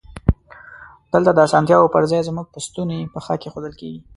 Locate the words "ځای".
2.11-2.21